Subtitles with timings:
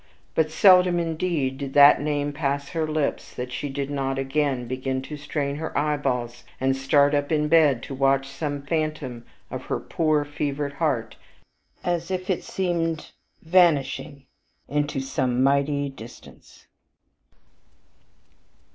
[0.33, 5.03] But seldom, indeed, did that name pass her lips that she did not again begin
[5.03, 9.79] to strain her eyeballs, and start up in bed to watch some phantom of her
[9.79, 11.17] poor, fevered heart,
[11.83, 13.11] as if it seemed
[13.43, 14.25] vanishing
[14.67, 16.65] into some mighty distance.